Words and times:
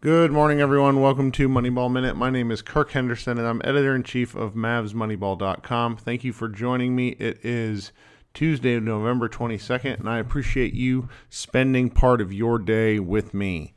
Good 0.00 0.30
morning, 0.30 0.60
everyone. 0.60 1.00
Welcome 1.00 1.32
to 1.32 1.48
Moneyball 1.48 1.90
Minute. 1.90 2.14
My 2.14 2.30
name 2.30 2.52
is 2.52 2.62
Kirk 2.62 2.92
Henderson, 2.92 3.36
and 3.36 3.48
I'm 3.48 3.60
editor 3.64 3.96
in 3.96 4.04
chief 4.04 4.36
of 4.36 4.54
MavsMoneyball.com. 4.54 5.96
Thank 5.96 6.22
you 6.22 6.32
for 6.32 6.48
joining 6.48 6.94
me. 6.94 7.16
It 7.18 7.44
is 7.44 7.90
Tuesday, 8.32 8.78
November 8.78 9.28
22nd, 9.28 9.98
and 9.98 10.08
I 10.08 10.18
appreciate 10.18 10.72
you 10.72 11.08
spending 11.30 11.90
part 11.90 12.20
of 12.20 12.32
your 12.32 12.60
day 12.60 13.00
with 13.00 13.34
me. 13.34 13.74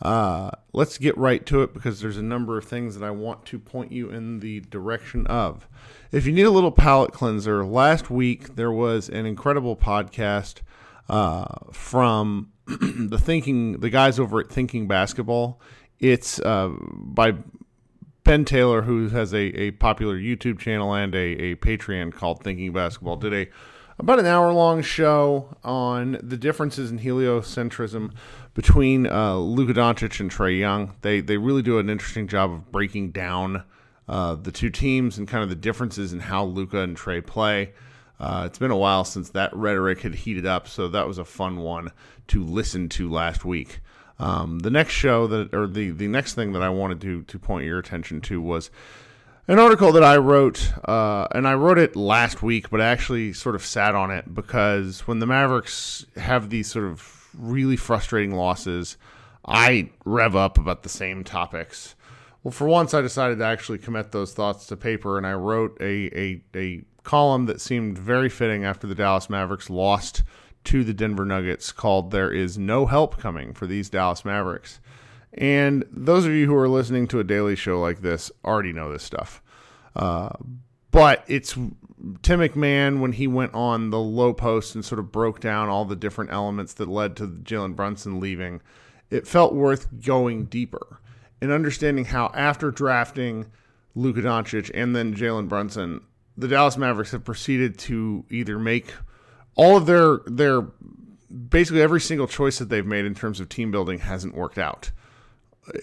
Uh, 0.00 0.52
let's 0.72 0.96
get 0.96 1.18
right 1.18 1.44
to 1.46 1.62
it 1.62 1.74
because 1.74 2.00
there's 2.00 2.18
a 2.18 2.22
number 2.22 2.56
of 2.56 2.64
things 2.64 2.96
that 2.96 3.04
I 3.04 3.10
want 3.10 3.44
to 3.46 3.58
point 3.58 3.90
you 3.90 4.10
in 4.10 4.38
the 4.38 4.60
direction 4.60 5.26
of. 5.26 5.66
If 6.12 6.24
you 6.24 6.32
need 6.32 6.46
a 6.46 6.50
little 6.50 6.70
palate 6.70 7.12
cleanser, 7.12 7.64
last 7.64 8.10
week 8.10 8.54
there 8.54 8.70
was 8.70 9.08
an 9.08 9.26
incredible 9.26 9.74
podcast 9.74 10.60
uh, 11.08 11.46
from 11.72 12.52
the 12.66 13.18
thinking 13.18 13.80
the 13.80 13.90
guys 13.90 14.18
over 14.18 14.40
at 14.40 14.48
Thinking 14.48 14.88
Basketball. 14.88 15.60
It's 16.00 16.40
uh, 16.40 16.70
by 16.78 17.34
Ben 18.24 18.44
Taylor, 18.44 18.82
who 18.82 19.10
has 19.10 19.34
a, 19.34 19.38
a 19.38 19.70
popular 19.72 20.16
YouTube 20.16 20.58
channel 20.58 20.94
and 20.94 21.14
a, 21.14 21.18
a 21.18 21.56
Patreon 21.56 22.12
called 22.12 22.42
Thinking 22.42 22.72
Basketball, 22.72 23.16
did 23.16 23.34
a 23.34 23.46
about 23.98 24.18
an 24.18 24.26
hour 24.26 24.52
long 24.52 24.82
show 24.82 25.56
on 25.62 26.18
the 26.22 26.36
differences 26.36 26.90
in 26.90 26.98
heliocentrism 26.98 28.12
between 28.54 29.06
uh, 29.06 29.36
Luka 29.36 29.74
Doncic 29.74 30.18
and 30.20 30.30
Trae 30.30 30.58
Young. 30.58 30.94
They 31.02 31.20
they 31.20 31.36
really 31.36 31.62
do 31.62 31.78
an 31.78 31.90
interesting 31.90 32.26
job 32.26 32.50
of 32.50 32.72
breaking 32.72 33.10
down 33.10 33.62
uh, 34.08 34.34
the 34.36 34.52
two 34.52 34.70
teams 34.70 35.18
and 35.18 35.28
kind 35.28 35.42
of 35.42 35.48
the 35.48 35.54
differences 35.54 36.12
in 36.12 36.20
how 36.20 36.44
Luka 36.44 36.80
and 36.80 36.96
Trae 36.96 37.24
play. 37.24 37.72
Uh, 38.18 38.44
it's 38.46 38.58
been 38.58 38.70
a 38.70 38.76
while 38.76 39.04
since 39.04 39.30
that 39.30 39.54
rhetoric 39.54 40.00
had 40.02 40.14
heated 40.14 40.46
up, 40.46 40.68
so 40.68 40.88
that 40.88 41.06
was 41.06 41.18
a 41.18 41.24
fun 41.24 41.58
one 41.58 41.90
to 42.28 42.42
listen 42.42 42.88
to 42.88 43.10
last 43.10 43.44
week. 43.44 43.80
Um, 44.18 44.60
the 44.60 44.70
next 44.70 44.92
show 44.92 45.26
that, 45.26 45.52
or 45.52 45.66
the 45.66 45.90
the 45.90 46.06
next 46.06 46.34
thing 46.34 46.52
that 46.52 46.62
I 46.62 46.68
wanted 46.68 47.00
to 47.00 47.22
to 47.22 47.38
point 47.38 47.66
your 47.66 47.78
attention 47.78 48.20
to 48.22 48.40
was 48.40 48.70
an 49.48 49.58
article 49.58 49.92
that 49.92 50.04
I 50.04 50.16
wrote, 50.16 50.72
uh, 50.88 51.26
and 51.32 51.46
I 51.46 51.54
wrote 51.54 51.78
it 51.78 51.96
last 51.96 52.42
week, 52.42 52.70
but 52.70 52.80
I 52.80 52.86
actually 52.86 53.32
sort 53.32 53.54
of 53.54 53.64
sat 53.64 53.94
on 53.94 54.10
it 54.10 54.32
because 54.32 55.06
when 55.06 55.18
the 55.18 55.26
Mavericks 55.26 56.06
have 56.16 56.48
these 56.48 56.70
sort 56.70 56.86
of 56.86 57.28
really 57.36 57.76
frustrating 57.76 58.34
losses, 58.34 58.96
I 59.44 59.90
rev 60.04 60.36
up 60.36 60.56
about 60.56 60.82
the 60.82 60.88
same 60.88 61.24
topics. 61.24 61.94
Well, 62.42 62.52
for 62.52 62.68
once, 62.68 62.94
I 62.94 63.02
decided 63.02 63.38
to 63.38 63.44
actually 63.44 63.78
commit 63.78 64.12
those 64.12 64.32
thoughts 64.32 64.66
to 64.66 64.76
paper, 64.76 65.18
and 65.18 65.26
I 65.26 65.32
wrote 65.32 65.76
a, 65.80 66.18
a, 66.18 66.42
a 66.54 66.84
column 67.04 67.46
that 67.46 67.60
seemed 67.60 67.98
very 67.98 68.28
fitting 68.28 68.64
after 68.64 68.86
the 68.86 68.94
Dallas 68.94 69.30
Mavericks 69.30 69.70
lost 69.70 70.22
to 70.64 70.82
the 70.82 70.94
Denver 70.94 71.24
Nuggets 71.24 71.70
called 71.70 72.10
There 72.10 72.32
Is 72.32 72.58
No 72.58 72.86
Help 72.86 73.18
Coming 73.18 73.52
for 73.52 73.66
These 73.66 73.90
Dallas 73.90 74.24
Mavericks. 74.24 74.80
And 75.34 75.84
those 75.90 76.24
of 76.24 76.32
you 76.32 76.46
who 76.46 76.56
are 76.56 76.68
listening 76.68 77.06
to 77.08 77.20
a 77.20 77.24
daily 77.24 77.56
show 77.56 77.80
like 77.80 78.00
this 78.00 78.32
already 78.44 78.72
know 78.72 78.90
this 78.90 79.02
stuff. 79.02 79.42
Uh, 79.94 80.30
but 80.90 81.24
it's 81.26 81.52
Tim 81.52 82.40
McMahon 82.40 83.00
when 83.00 83.12
he 83.12 83.26
went 83.26 83.52
on 83.52 83.90
the 83.90 83.98
Lowe 83.98 84.32
Post 84.32 84.74
and 84.74 84.84
sort 84.84 84.98
of 84.98 85.10
broke 85.12 85.40
down 85.40 85.68
all 85.68 85.84
the 85.84 85.96
different 85.96 86.32
elements 86.32 86.74
that 86.74 86.88
led 86.88 87.16
to 87.16 87.26
Jalen 87.26 87.74
Brunson 87.74 88.20
leaving. 88.20 88.62
It 89.10 89.26
felt 89.26 89.54
worth 89.54 89.88
going 90.04 90.44
deeper 90.44 91.00
and 91.40 91.50
understanding 91.50 92.06
how 92.06 92.30
after 92.34 92.70
drafting 92.70 93.46
Luka 93.94 94.22
Doncic 94.22 94.70
and 94.72 94.94
then 94.94 95.14
Jalen 95.14 95.48
Brunson, 95.48 96.00
the 96.36 96.48
Dallas 96.48 96.76
Mavericks 96.76 97.12
have 97.12 97.24
proceeded 97.24 97.78
to 97.78 98.24
either 98.30 98.58
make 98.58 98.92
all 99.54 99.76
of 99.76 99.86
their 99.86 100.18
their 100.26 100.62
basically 101.30 101.82
every 101.82 102.00
single 102.00 102.26
choice 102.26 102.58
that 102.58 102.68
they've 102.68 102.86
made 102.86 103.04
in 103.04 103.14
terms 103.14 103.40
of 103.40 103.48
team 103.48 103.70
building 103.70 103.98
hasn't 103.98 104.34
worked 104.34 104.58
out. 104.58 104.90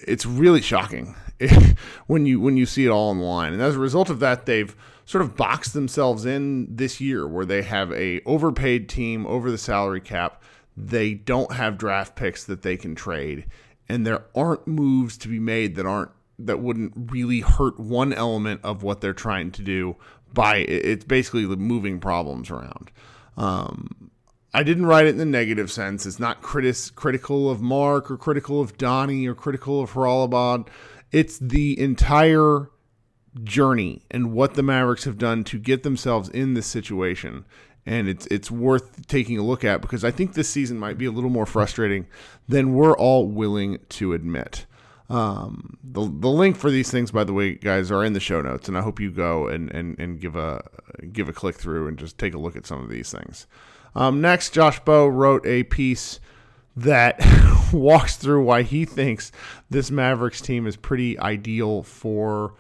It's 0.08 0.26
really 0.26 0.62
shocking 0.62 1.16
when 2.08 2.26
you 2.26 2.40
when 2.40 2.58
you 2.58 2.66
see 2.66 2.86
it 2.86 2.90
all 2.90 3.12
in 3.12 3.20
line. 3.20 3.54
And 3.54 3.62
as 3.62 3.76
a 3.76 3.80
result 3.80 4.10
of 4.10 4.20
that, 4.20 4.46
they've 4.46 4.76
sort 5.06 5.24
of 5.24 5.36
boxed 5.36 5.74
themselves 5.74 6.26
in 6.26 6.76
this 6.76 7.02
year 7.02 7.28
where 7.28 7.46
they 7.46 7.64
have 7.64 7.92
a 7.94 8.22
overpaid 8.26 8.88
team 8.88 9.26
over 9.26 9.50
the 9.52 9.58
salary 9.58 10.02
cap. 10.02 10.42
They 10.78 11.14
don't 11.14 11.54
have 11.54 11.78
draft 11.78 12.16
picks 12.16 12.46
that 12.46 12.62
they 12.62 12.78
can 12.78 12.96
trade, 12.96 13.46
and 13.90 14.06
there 14.06 14.26
aren't 14.34 14.68
moves 14.68 15.18
to 15.20 15.28
be 15.28 15.40
made 15.40 15.76
that 15.76 15.86
aren't 15.86 16.12
that 16.46 16.60
wouldn't 16.60 16.94
really 16.96 17.42
hurt 17.42 17.80
one 17.80 18.14
element 18.14 18.62
of 18.64 18.84
what 18.84 19.02
they're 19.02 19.14
trying 19.14 19.52
to 19.52 19.62
do 19.62 19.96
by 20.34 20.58
it's 20.58 21.06
basically 21.06 21.46
moving 21.46 22.00
problems 22.00 22.50
around. 22.50 22.92
Um, 23.38 24.12
I 24.54 24.64
didn't 24.64 24.86
write 24.86 25.06
it 25.06 25.10
in 25.10 25.18
the 25.18 25.26
negative 25.26 25.72
sense. 25.72 26.06
It's 26.06 26.20
not 26.20 26.42
critis- 26.42 26.94
critical 26.94 27.50
of 27.50 27.62
Mark 27.62 28.12
or 28.12 28.18
critical 28.18 28.60
of 28.60 28.78
Donnie 28.78 29.26
or 29.28 29.34
critical 29.34 29.82
of 29.82 29.92
Haralabos. 29.92 30.68
It's 31.12 31.40
the 31.40 31.80
entire 31.80 32.70
journey 33.44 34.02
and 34.12 34.34
what 34.34 34.56
the 34.56 34.64
Mavericks 34.64 35.06
have 35.06 35.18
done 35.18 35.44
to 35.46 35.58
get 35.58 35.84
themselves 35.84 36.28
in 36.30 36.54
this 36.54 36.68
situation. 36.68 37.46
And 37.86 38.08
it's 38.08 38.28
it's 38.28 38.52
worth 38.52 39.08
taking 39.08 39.38
a 39.40 39.44
look 39.44 39.64
at 39.64 39.82
because 39.82 40.04
I 40.04 40.12
think 40.12 40.34
this 40.34 40.50
season 40.50 40.78
might 40.78 40.98
be 40.98 41.06
a 41.06 41.12
little 41.12 41.32
more 41.32 41.48
frustrating 41.48 42.06
than 42.48 42.74
we're 42.74 42.96
all 42.96 43.28
willing 43.28 43.80
to 43.90 44.14
admit. 44.14 44.66
Um, 45.12 45.78
the 45.84 46.02
the 46.02 46.30
link 46.30 46.56
for 46.56 46.72
these 46.72 46.90
things, 46.90 47.12
by 47.12 47.26
the 47.26 47.34
way, 47.34 47.56
guys, 47.56 47.92
are 47.92 48.04
in 48.04 48.14
the 48.14 48.20
show 48.20 48.42
notes, 48.42 48.68
and 48.68 48.78
I 48.78 48.82
hope 48.82 49.00
you 49.00 49.12
go 49.12 49.48
and, 49.48 49.70
and, 49.72 50.00
and 50.00 50.20
give 50.22 50.36
a 50.36 50.64
give 51.12 51.28
a 51.28 51.34
click 51.34 51.56
through 51.56 51.88
and 51.88 51.98
just 51.98 52.18
take 52.18 52.34
a 52.34 52.38
look 52.38 52.56
at 52.56 52.66
some 52.66 52.82
of 52.82 52.90
these 52.90 53.12
things. 53.12 53.46
Um, 53.94 54.22
next, 54.22 54.52
Josh 54.52 54.80
Bowe 54.80 55.08
wrote 55.08 55.46
a 55.46 55.64
piece 55.64 56.22
that 56.78 57.20
walks 57.74 58.16
through 58.16 58.44
why 58.44 58.62
he 58.62 58.86
thinks 58.86 59.34
this 59.70 59.92
Mavericks 59.92 60.40
team 60.40 60.66
is 60.66 60.78
pretty 60.78 61.20
ideal 61.20 61.84
for 61.84 62.54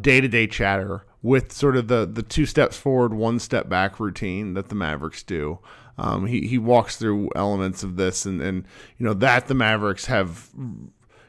day 0.00 0.20
to 0.20 0.28
day 0.28 0.46
chatter 0.46 1.06
with 1.22 1.52
sort 1.52 1.76
of 1.76 1.88
the 1.88 2.06
the 2.06 2.22
two 2.22 2.46
steps 2.46 2.76
forward, 2.76 3.14
one 3.14 3.38
step 3.38 3.68
back 3.68 3.98
routine 3.98 4.54
that 4.54 4.68
the 4.68 4.74
Mavericks 4.74 5.22
do. 5.22 5.58
Um, 5.96 6.26
he 6.26 6.46
he 6.46 6.58
walks 6.58 6.96
through 6.96 7.30
elements 7.34 7.82
of 7.82 7.96
this, 7.96 8.24
and 8.24 8.40
and 8.40 8.64
you 8.98 9.06
know 9.06 9.14
that 9.14 9.48
the 9.48 9.54
Mavericks 9.54 10.06
have, 10.06 10.50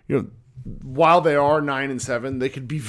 you 0.09 0.17
know 0.17 0.27
while 0.83 1.21
they 1.21 1.35
are 1.35 1.61
nine 1.61 1.89
and 1.89 2.01
seven, 2.01 2.39
they 2.39 2.49
could 2.49 2.67
be, 2.67 2.81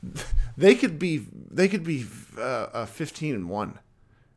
they 0.56 0.76
could 0.76 0.98
be, 0.98 1.26
they 1.50 1.66
could 1.66 1.82
be 1.82 2.06
uh, 2.40 2.86
fifteen 2.86 3.34
and 3.34 3.48
one. 3.48 3.80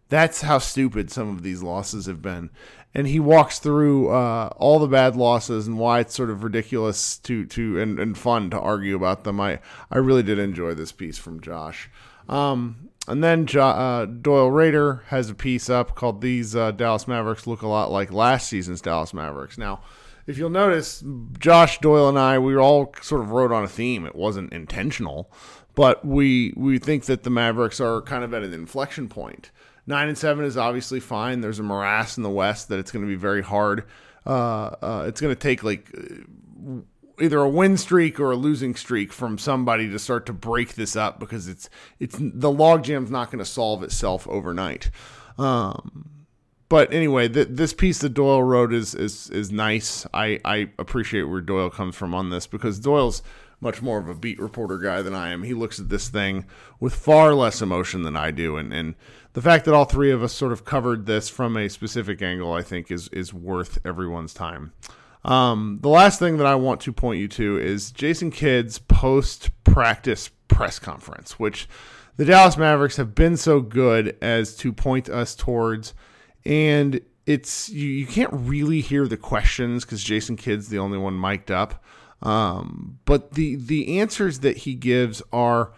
That's 0.09 0.42
how 0.42 0.58
stupid 0.58 1.09
some 1.09 1.30
of 1.30 1.42
these 1.42 1.64
losses 1.64 2.06
have 2.08 2.22
been. 2.22 2.50
And 2.94 3.08
he 3.08 3.18
walks 3.18 3.59
through 3.59 4.09
uh, 4.09 4.50
all 4.58 4.78
the 4.78 4.88
bad 4.88 5.16
losses 5.16 5.66
and 5.66 5.80
why 5.80 6.02
it's 6.02 6.14
sort 6.14 6.30
of 6.30 6.44
ridiculous 6.44 7.18
to 7.19 7.46
to 7.46 7.80
and, 7.80 7.97
and 8.00 8.18
fun 8.18 8.50
to 8.50 8.59
argue 8.59 8.96
about 8.96 9.24
them. 9.24 9.40
I 9.40 9.59
I 9.90 10.00
really 10.00 10.24
did 10.24 10.40
enjoy 10.40 10.74
this 10.74 10.92
piece 10.92 11.18
from 11.18 11.40
Josh. 11.40 11.90
Um, 12.28 12.90
and 13.08 13.24
then 13.24 13.48
uh, 13.58 14.06
Doyle 14.06 14.52
Rader 14.52 15.03
has 15.08 15.30
a 15.30 15.36
piece 15.36 15.69
up 15.69 15.96
called 15.96 16.19
"These 16.19 16.56
uh, 16.56 16.72
Dallas 16.72 17.08
Mavericks 17.08 17.48
Look 17.48 17.62
a 17.62 17.68
Lot 17.68 17.92
Like 17.92 18.12
Last 18.12 18.50
Season's 18.50 18.81
Dallas 18.81 19.13
Mavericks." 19.13 19.58
Now 19.58 19.80
if 20.28 20.38
you'll 20.38 20.50
notice, 20.50 21.04
Josh 21.40 21.80
Doyle 21.80 22.09
and 22.09 22.20
I, 22.20 22.40
we 22.40 22.56
all 22.56 22.94
sort 23.02 23.22
of 23.22 23.32
wrote 23.32 23.52
on 23.52 23.64
a 23.64 23.68
theme. 23.68 24.06
It 24.06 24.16
wasn't 24.16 24.54
intentional, 24.54 25.32
but 25.76 26.06
we 26.06 26.54
we 26.56 26.80
think 26.80 27.06
that 27.06 27.24
the 27.24 27.30
Mavericks 27.30 27.80
are 27.80 28.02
kind 28.02 28.24
of 28.24 28.34
at 28.34 28.44
an 28.44 28.54
inflection 28.54 29.10
point. 29.10 29.52
Nine 29.88 30.10
and 30.10 30.18
seven 30.18 30.46
is 30.46 30.58
obviously 30.58 31.00
fine. 31.00 31.42
There's 31.42 31.60
a 31.60 31.64
morass 31.64 32.18
in 32.18 32.24
the 32.24 32.30
West 32.30 32.70
that 32.70 32.80
it's 32.80 32.92
going 32.92 33.04
to 33.04 33.10
be 33.10 33.16
very 33.16 33.42
hard. 33.42 33.86
Uh, 34.26 34.76
uh, 34.81 35.06
it's 35.08 35.20
going 35.20 35.34
to 35.34 35.40
take 35.40 35.64
like 35.64 35.92
either 37.20 37.40
a 37.40 37.50
win 37.50 37.78
streak 37.78 38.20
or 38.20 38.31
a 38.31 38.36
losing 38.36 38.76
streak 38.76 39.12
from 39.14 39.38
somebody 39.38 39.90
to 39.90 40.00
start 40.00 40.26
to 40.26 40.34
break 40.34 40.76
this 40.76 40.96
up 40.96 41.20
because 41.20 41.48
it's 41.48 41.70
it's 42.00 42.16
the 42.18 42.52
logjam's 42.52 43.12
not 43.12 43.31
going 43.31 43.40
to 43.40 43.46
solve 43.46 43.84
itself 43.84 44.28
overnight. 44.28 44.90
Um, 45.38 46.21
but 46.72 46.94
anyway, 46.94 47.28
th- 47.28 47.50
this 47.52 47.74
piece 47.74 48.00
that 48.00 48.14
Doyle 48.14 48.42
wrote 48.42 48.72
is 48.72 48.96
is 48.96 49.30
is 49.32 49.52
nice. 49.52 50.08
I 50.14 50.40
I 50.46 50.70
appreciate 50.80 51.24
where 51.24 51.42
Doyle 51.42 51.70
comes 51.70 51.98
from 51.98 52.16
on 52.16 52.30
this 52.30 52.48
because 52.48 52.80
Doyle's 52.80 53.22
much 53.60 53.81
more 53.81 54.00
of 54.00 54.07
a 54.07 54.16
beat 54.16 54.40
reporter 54.40 54.78
guy 54.78 55.01
than 55.01 55.13
I 55.13 55.31
am. 55.31 55.44
He 55.44 55.54
looks 55.54 55.81
at 55.81 55.90
this 55.90 56.07
thing 56.07 56.45
with 56.80 56.95
far 56.95 57.34
less 57.36 57.62
emotion 57.62 58.04
than 58.04 58.16
I 58.16 58.31
do, 58.31 58.56
and 58.56 58.72
and 58.72 58.95
the 59.34 59.42
fact 59.42 59.66
that 59.66 59.74
all 59.74 59.84
three 59.84 60.12
of 60.12 60.24
us 60.24 60.31
sort 60.31 60.54
of 60.54 60.63
covered 60.63 61.07
this 61.07 61.28
from 61.28 61.57
a 61.57 61.68
specific 61.68 62.22
angle, 62.22 62.54
I 62.54 62.62
think, 62.62 62.90
is 62.90 63.10
is 63.10 63.34
worth 63.34 63.78
everyone's 63.86 64.34
time. 64.34 64.72
Um, 65.25 65.80
the 65.81 65.90
last 65.90 66.19
thing 66.19 66.38
that 66.38 66.48
I 66.48 66.56
want 66.56 66.80
to 66.81 66.94
point 66.94 67.19
you 67.19 67.28
to 67.28 67.60
is 67.60 67.92
Jason 67.92 68.31
Kidd's 68.31 68.80
post 68.80 69.50
practice 69.66 70.30
press 70.48 70.80
conference, 70.80 71.38
which 71.38 71.68
the 72.16 72.24
Dallas 72.24 72.56
Mavericks 72.56 72.95
have 72.95 73.13
been 73.13 73.36
so 73.36 73.60
good 73.60 74.16
as 74.22 74.56
to 74.56 74.72
point 74.72 75.10
us 75.10 75.36
towards 75.36 75.94
and 76.46 77.02
it's 77.26 77.70
you, 77.70 77.88
you 77.88 78.08
can't 78.08 78.32
really 78.34 78.82
hear 78.82 79.08
the 79.08 79.18
questions 79.18 79.86
because 79.86 80.04
Jason 80.04 80.36
Kidd's 80.36 80.70
the 80.70 80.80
only 80.80 80.98
one 80.98 81.20
mic'd 81.20 81.52
up. 81.52 81.84
Um, 82.22 83.00
but 83.06 83.34
the 83.34 83.56
the 83.56 84.00
answers 84.00 84.40
that 84.40 84.58
he 84.58 84.76
gives 84.76 85.22
are 85.32 85.72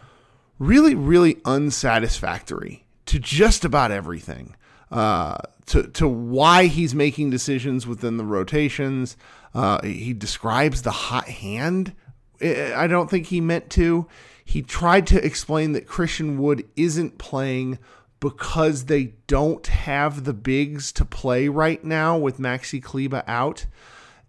really 0.60 0.95
really 0.95 1.38
unsatisfactory 1.45 2.86
to 3.06 3.19
just 3.19 3.65
about 3.65 3.92
everything. 3.92 4.56
Uh, 4.92 5.38
to 5.65 5.83
to 5.83 6.07
why 6.07 6.65
he's 6.65 6.94
making 6.94 7.30
decisions 7.30 7.88
within 7.88 8.18
the 8.18 8.25
rotations, 8.25 9.18
Uh, 9.54 9.80
he 9.83 10.13
describes 10.13 10.81
the 10.81 10.92
hot 10.92 11.27
hand. 11.27 11.94
I 12.42 12.88
don't 12.88 13.10
think 13.10 13.27
he 13.27 13.39
meant 13.39 13.69
to. 13.71 14.07
He 14.44 14.62
tried 14.62 15.06
to 15.07 15.24
explain 15.24 15.74
that 15.74 15.88
Christian 15.88 16.38
Wood 16.38 16.65
isn't 16.75 17.18
playing 17.18 17.77
because 18.23 18.85
they 18.85 19.15
don't 19.27 19.67
have 19.67 20.23
the 20.23 20.31
bigs 20.31 20.93
to 20.93 21.03
play 21.03 21.49
right 21.49 21.83
now 21.83 22.17
with 22.17 22.37
Maxi 22.37 22.81
Kleber 22.81 23.21
out. 23.27 23.65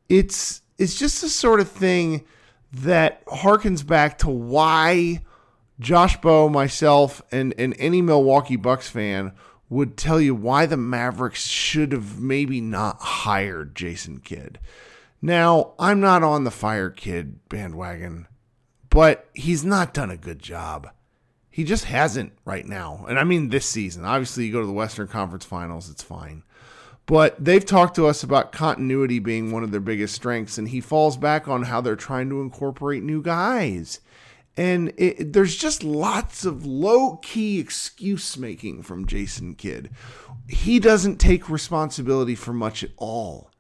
It's 0.09 0.63
it's 0.79 0.99
just 0.99 1.23
the 1.23 1.29
sort 1.29 1.61
of 1.61 1.71
thing 1.71 2.25
that 2.73 3.25
harkens 3.27 3.87
back 3.87 4.19
to 4.19 4.29
why 4.29 5.23
Josh 5.79 6.21
Bowe, 6.21 6.49
myself, 6.49 7.23
and, 7.31 7.55
and 7.57 7.77
any 7.79 8.03
Milwaukee 8.03 8.57
Bucks 8.57 8.89
fan 8.89 9.31
would 9.69 9.97
tell 9.97 10.21
you 10.21 10.35
why 10.35 10.67
the 10.67 10.77
Mavericks 10.77 11.47
should 11.47 11.93
have 11.93 12.19
maybe 12.19 12.61
not 12.61 13.01
hired 13.01 13.77
Jason 13.77 14.19
Kidd. 14.19 14.59
Now, 15.23 15.75
I'm 15.79 16.01
not 16.01 16.25
on 16.25 16.43
the 16.43 16.51
Fire 16.51 16.91
Kidd 16.91 17.49
bandwagon, 17.49 18.27
but 18.91 19.29
he's 19.35 19.65
not 19.65 19.95
done 19.95 20.11
a 20.11 20.17
good 20.17 20.41
job. 20.41 20.91
He 21.55 21.63
just 21.63 21.85
hasn't 21.85 22.33
right 22.45 22.67
now. 22.67 23.07
And 23.09 23.17
I 23.17 23.23
mean 23.23 23.49
this 23.49 23.65
season. 23.65 24.05
Obviously, 24.05 24.45
you 24.45 24.53
go 24.53 24.59
to 24.61 24.67
the 24.67 24.73
Western 24.73 25.07
Conference 25.07 25.45
Finals, 25.45 25.89
it's 25.89 26.03
fine. 26.03 26.43
But 27.07 27.37
they've 27.39 27.65
talked 27.65 27.95
to 27.95 28.09
us 28.09 28.25
about 28.25 28.51
continuity 28.51 29.21
being 29.21 29.53
one 29.53 29.63
of 29.63 29.71
their 29.71 29.79
biggest 29.79 30.17
strengths, 30.17 30.59
and 30.59 30.71
he 30.71 30.81
falls 30.81 31.17
back 31.17 31.47
on 31.47 31.63
how 31.63 31.81
they're 31.81 31.95
trying 31.95 32.29
to 32.31 32.41
incorporate 32.41 33.05
new 33.05 33.23
guys. 33.23 34.01
And 34.57 34.93
it, 34.97 35.33
there's 35.33 35.55
just 35.55 35.85
lots 35.85 36.45
of 36.45 36.67
low 36.67 37.19
key 37.19 37.61
excuse 37.61 38.37
making 38.37 38.83
from 38.83 39.07
Jason 39.07 39.55
Kidd. 39.55 39.91
He 40.49 40.81
doesn't 40.81 41.19
take 41.19 41.49
responsibility 41.49 42.35
for 42.35 42.53
much 42.53 42.83
at 42.83 42.91
all. 42.97 43.53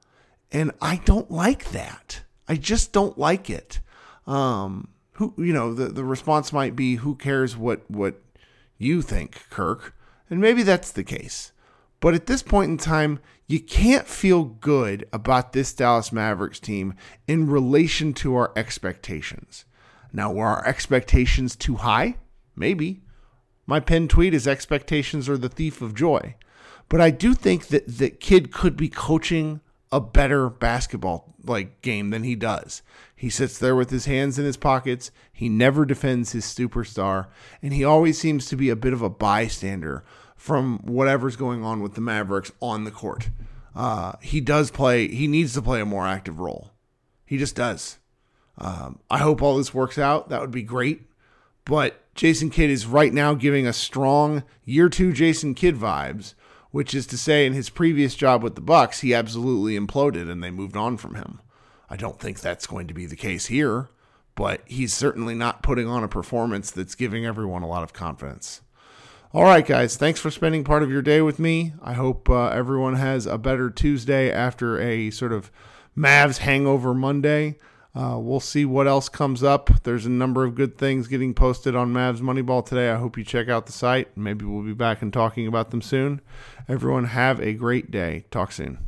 And 0.50 0.73
I 0.82 0.97
don't 1.05 1.31
like 1.31 1.70
that. 1.70 2.23
I 2.49 2.56
just 2.56 2.93
don't 2.93 3.17
like 3.17 3.49
it. 3.49 3.79
Um, 4.26 4.88
who, 5.14 5.34
you 5.37 5.52
know, 5.52 5.75
the, 5.75 5.87
the 5.87 6.05
response 6.05 6.52
might 6.52 6.76
be, 6.76 6.96
who 6.96 7.14
cares 7.14 7.56
what, 7.56 7.88
what 7.90 8.20
you 8.78 9.02
think, 9.02 9.49
Kirk? 9.50 9.94
And 10.28 10.40
maybe 10.40 10.62
that's 10.62 10.90
the 10.90 11.05
case. 11.05 11.52
But 12.00 12.14
at 12.14 12.26
this 12.26 12.43
point 12.43 12.70
in 12.70 12.78
time, 12.78 13.20
you 13.46 13.61
can't 13.61 14.06
feel 14.06 14.44
good 14.44 15.06
about 15.12 15.52
this 15.52 15.72
Dallas 15.72 16.12
Mavericks 16.12 16.61
team 16.61 16.94
in 17.26 17.49
relation 17.49 18.12
to 18.14 18.34
our 18.34 18.52
expectations. 18.56 19.64
Now, 20.12 20.32
were 20.32 20.46
our 20.46 20.66
expectations 20.66 21.56
too 21.56 21.76
high? 21.76 22.16
Maybe. 22.56 23.02
My 23.66 23.81
pinned 23.81 24.11
tweet 24.11 24.34
is 24.34 24.46
expectations 24.46 25.28
are 25.28 25.38
the 25.38 25.49
thief 25.49 25.81
of 25.81 25.94
joy. 25.94 26.34
But 26.88 27.00
I 27.00 27.11
do 27.11 27.34
think 27.34 27.69
that 27.69 27.99
that 27.99 28.20
Kidd 28.20 28.52
could 28.52 28.76
be 28.76 28.88
coaching 28.88 29.61
a 29.94 30.00
better 30.00 30.50
basketball 30.50 31.37
like 31.44 31.81
game 31.81 32.11
than 32.11 32.25
he 32.25 32.35
does. 32.35 32.82
He 33.14 33.31
sits 33.31 33.58
there 33.58 33.76
with 33.76 33.91
his 33.91 34.06
hands 34.06 34.41
in 34.41 34.44
his 34.44 34.56
pockets. 34.56 35.12
He 35.32 35.49
never 35.49 35.85
defends 35.85 36.32
his 36.32 36.44
superstar, 36.44 37.29
and 37.62 37.73
he 37.73 37.85
always 37.85 38.19
seems 38.19 38.46
to 38.46 38.56
be 38.56 38.70
a 38.70 38.76
bit 38.76 38.93
of 38.93 39.02
a 39.02 39.08
bystander 39.08 40.02
from 40.35 40.79
whatever's 40.79 41.37
going 41.37 41.62
on 41.62 41.81
with 41.81 41.94
the 41.94 42.00
Mavericks 42.00 42.50
on 42.61 42.82
the 42.82 42.91
court. 42.91 43.31
Uh, 43.73 44.14
he 44.20 44.41
does 44.41 44.73
play. 44.73 45.06
He 45.06 45.29
needs 45.29 45.55
to 45.55 45.62
play 45.62 45.81
a 45.81 45.87
more 45.87 46.08
active 46.08 46.40
role. 46.40 46.73
He 47.25 47.38
just 47.38 47.55
does. 47.55 47.99
Um, 48.58 48.99
I 49.08 49.19
hope 49.19 49.43
all 49.43 49.58
this 49.58 49.73
works 49.73 49.97
out. 49.97 50.29
That 50.29 50.40
would 50.40 50.50
be 50.50 50.62
great. 50.62 51.02
But 51.64 52.02
Jason 52.17 52.50
Kidd 52.50 52.69
is 52.69 52.85
right 52.85 53.12
now 53.12 53.35
giving 53.35 53.64
us 53.64 53.76
strong 53.76 54.43
year 54.64 54.88
two 54.88 55.12
Jason 55.12 55.55
Kidd 55.55 55.76
vibes, 55.76 56.35
which 56.75 56.93
is 56.93 57.06
to 57.06 57.17
say, 57.17 57.47
in 57.47 57.53
his 57.53 57.71
previous 57.71 58.17
job 58.17 58.43
with 58.43 58.56
the 58.56 58.61
Bucks, 58.61 58.99
he 58.99 59.15
absolutely 59.15 59.79
imploded 59.79 60.29
and 60.29 60.43
they 60.43 60.50
moved 60.50 60.76
on 60.76 60.97
from 60.97 61.15
him. 61.15 61.41
I 61.88 61.94
don't 61.94 62.19
think 62.19 62.41
that's 62.41 62.67
going 62.67 62.88
to 62.88 62.94
be 62.94 63.06
the 63.06 63.15
case 63.15 63.47
here, 63.47 63.91
but 64.35 64.61
he's 64.67 64.93
certainly 64.93 65.37
not 65.37 65.62
putting 65.62 65.87
on 65.87 66.03
a 66.03 66.09
performance 66.09 66.73
that's 66.73 66.97
giving 66.97 67.25
everyone 67.25 67.62
a 67.62 67.69
lot 67.69 67.85
of 67.85 67.93
confidence. 67.93 68.61
All 69.32 69.44
right, 69.44 69.65
guys, 69.65 69.97
thanks 69.97 70.19
for 70.19 70.32
spending 70.32 70.65
part 70.65 70.82
of 70.82 70.91
your 70.91 71.00
day 71.00 71.23
with 71.23 71.38
me. 71.38 71.75
I 71.81 71.93
hope 71.93 72.29
uh, 72.29 72.49
everyone 72.49 72.97
has 72.97 73.25
a 73.25 73.38
better 73.38 73.71
Tuesday 73.71 74.29
after 74.32 74.81
a 74.81 75.12
sort 75.12 75.32
of 75.32 75.53
Mavs 75.97 76.38
hangover 76.38 76.93
Monday. 76.93 77.56
Uh, 77.94 78.19
we'll 78.19 78.41
see 78.41 78.64
what 78.64 78.88
else 78.88 79.08
comes 79.08 79.43
up. 79.43 79.70
There's 79.85 80.05
a 80.05 80.11
number 80.11 80.44
of 80.44 80.56
good 80.56 80.76
things 80.76 81.06
getting 81.06 81.32
posted 81.32 81.76
on 81.76 81.93
Mavs 81.93 82.20
Moneyball 82.20 82.67
today. 82.67 82.91
I 82.91 82.96
hope 82.96 83.17
you 83.17 83.25
check 83.25 83.49
out 83.49 83.67
the 83.67 83.73
site. 83.73 84.17
Maybe 84.17 84.44
we'll 84.44 84.64
be 84.64 84.75
back 84.75 85.00
and 85.00 85.12
talking 85.12 85.46
about 85.46 85.70
them 85.70 85.81
soon. 85.81 86.20
Everyone, 86.69 87.05
have 87.05 87.41
a 87.41 87.52
great 87.52 87.93
day. 87.93 88.25
Talk 88.32 88.50
soon. 88.50 88.79